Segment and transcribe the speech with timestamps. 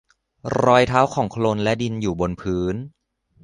[0.63, 2.75] รอยเท้าของโคลนและดินอยู่บนพื้น